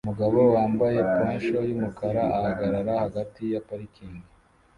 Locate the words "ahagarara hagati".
2.37-3.41